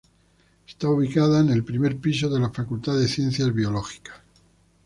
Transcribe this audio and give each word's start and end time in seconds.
Está 0.67 0.89
ubicada 0.89 1.41
en 1.41 1.51
el 1.51 1.63
primer 1.63 1.97
piso 1.97 2.27
de 2.27 2.39
la 2.39 2.49
Facultad 2.49 2.97
de 2.97 3.07
Ciencias 3.07 3.53
Biológicas. 3.53 4.15